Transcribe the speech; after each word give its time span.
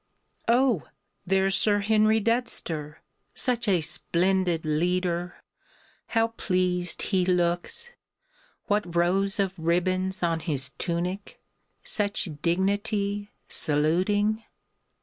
_"Oh! 0.47 0.87
there's 1.27 1.55
Sir 1.55 1.81
Henry 1.81 2.19
Dudster! 2.19 2.95
Such 3.35 3.67
a 3.67 3.81
splendid 3.81 4.65
leader! 4.65 5.35
How 6.07 6.29
pleased 6.29 7.03
he 7.03 7.23
looks! 7.23 7.91
What 8.65 8.95
rows 8.95 9.39
of 9.39 9.53
ribbons 9.59 10.23
on 10.23 10.39
his 10.39 10.71
tunic! 10.79 11.39
Such 11.83 12.29
dignity... 12.41 13.29
Saluting 13.47 14.43